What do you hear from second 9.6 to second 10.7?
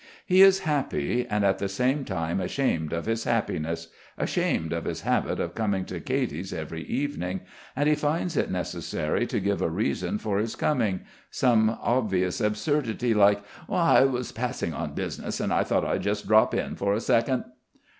a reason for his